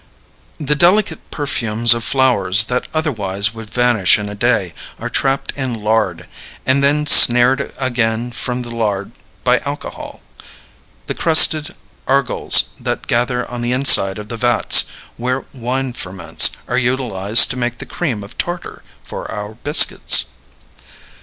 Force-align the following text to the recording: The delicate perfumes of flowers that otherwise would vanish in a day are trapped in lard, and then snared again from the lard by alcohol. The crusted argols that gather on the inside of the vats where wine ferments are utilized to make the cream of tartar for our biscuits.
The 0.59 0.73
delicate 0.73 1.19
perfumes 1.29 1.93
of 1.93 2.03
flowers 2.03 2.63
that 2.63 2.87
otherwise 2.91 3.53
would 3.53 3.69
vanish 3.69 4.17
in 4.17 4.29
a 4.29 4.33
day 4.33 4.73
are 4.97 5.11
trapped 5.11 5.53
in 5.55 5.83
lard, 5.83 6.25
and 6.65 6.83
then 6.83 7.05
snared 7.05 7.71
again 7.77 8.31
from 8.31 8.63
the 8.63 8.75
lard 8.75 9.11
by 9.43 9.59
alcohol. 9.59 10.23
The 11.05 11.13
crusted 11.13 11.75
argols 12.07 12.69
that 12.79 13.05
gather 13.05 13.47
on 13.47 13.61
the 13.61 13.73
inside 13.73 14.17
of 14.17 14.29
the 14.29 14.37
vats 14.37 14.85
where 15.17 15.45
wine 15.53 15.93
ferments 15.93 16.49
are 16.67 16.79
utilized 16.79 17.51
to 17.51 17.57
make 17.57 17.77
the 17.77 17.85
cream 17.85 18.23
of 18.23 18.39
tartar 18.39 18.81
for 19.03 19.29
our 19.31 19.53
biscuits. 19.53 20.25